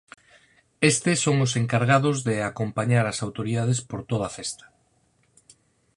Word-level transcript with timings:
Estes 0.91 1.17
son 1.25 1.37
os 1.45 1.53
encargados 1.61 2.17
de 2.27 2.35
acompañar 2.49 3.05
as 3.07 3.19
autoridades 3.25 3.79
por 3.89 4.01
toda 4.09 4.25
a 4.27 4.35
festa. 4.39 4.65